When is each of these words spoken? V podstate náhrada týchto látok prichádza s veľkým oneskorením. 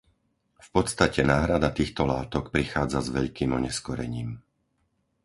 V 0.57 0.67
podstate 0.75 1.21
náhrada 1.31 1.69
týchto 1.79 2.01
látok 2.13 2.43
prichádza 2.55 2.99
s 3.05 3.13
veľkým 3.17 3.49
oneskorením. 3.59 4.29